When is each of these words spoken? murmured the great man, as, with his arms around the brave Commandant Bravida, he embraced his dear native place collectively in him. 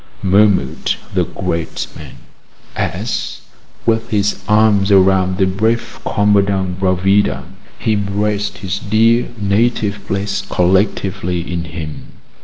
murmured 0.23 0.95
the 1.13 1.23
great 1.25 1.85
man, 1.95 2.15
as, 2.75 3.41
with 3.85 4.09
his 4.09 4.41
arms 4.47 4.91
around 4.91 5.37
the 5.37 5.45
brave 5.45 5.99
Commandant 6.03 6.79
Bravida, 6.79 7.43
he 7.77 7.93
embraced 7.93 8.57
his 8.57 8.79
dear 8.79 9.27
native 9.37 10.03
place 10.07 10.41
collectively 10.49 11.41
in 11.41 11.65
him. 11.65 12.13